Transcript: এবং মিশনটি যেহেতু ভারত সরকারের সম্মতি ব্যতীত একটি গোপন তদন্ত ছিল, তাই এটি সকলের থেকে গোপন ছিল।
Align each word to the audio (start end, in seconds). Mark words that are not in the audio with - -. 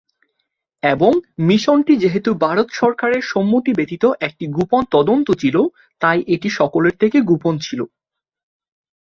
এবং 0.83 1.11
মিশনটি 1.47 1.93
যেহেতু 1.97 2.29
ভারত 2.45 2.67
সরকারের 2.73 3.23
সম্মতি 3.23 3.71
ব্যতীত 3.73 4.03
একটি 4.27 4.45
গোপন 4.57 4.81
তদন্ত 4.91 5.27
ছিল, 5.33 5.55
তাই 6.01 6.19
এটি 6.27 6.49
সকলের 6.59 6.95
থেকে 7.01 7.17
গোপন 7.21 7.53
ছিল। 7.57 7.79